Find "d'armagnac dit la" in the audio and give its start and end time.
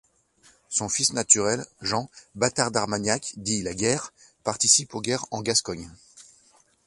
2.71-3.75